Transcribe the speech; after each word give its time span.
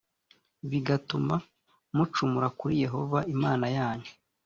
bigatuma 0.69 1.35
mucumura 1.95 2.47
kuri 2.59 2.73
yehova 2.83 3.19
imana 3.35 3.65
yanyu 3.77 4.09